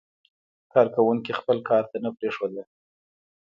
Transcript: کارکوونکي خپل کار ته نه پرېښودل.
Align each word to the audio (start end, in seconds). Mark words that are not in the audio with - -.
کارکوونکي 0.73 1.31
خپل 1.39 1.57
کار 1.69 1.83
ته 1.91 1.97
نه 2.03 2.09
پرېښودل. 2.17 2.65